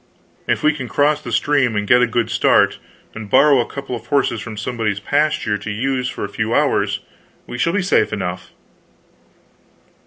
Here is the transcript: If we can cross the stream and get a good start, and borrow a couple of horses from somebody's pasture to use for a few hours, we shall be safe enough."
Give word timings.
If 0.47 0.63
we 0.63 0.73
can 0.73 0.87
cross 0.87 1.21
the 1.21 1.31
stream 1.31 1.75
and 1.75 1.85
get 1.87 2.01
a 2.01 2.07
good 2.07 2.31
start, 2.31 2.79
and 3.13 3.29
borrow 3.29 3.59
a 3.59 3.67
couple 3.69 3.95
of 3.95 4.07
horses 4.07 4.41
from 4.41 4.57
somebody's 4.57 4.99
pasture 4.99 5.59
to 5.59 5.69
use 5.69 6.09
for 6.09 6.25
a 6.25 6.27
few 6.27 6.55
hours, 6.55 7.01
we 7.45 7.59
shall 7.59 7.73
be 7.73 7.83
safe 7.83 8.11
enough." 8.11 8.49